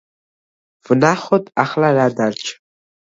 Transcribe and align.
ვნახოთ 0.85 1.45
ახლა 1.65 1.89
რა 1.97 2.07
დარჩა. 2.17 2.53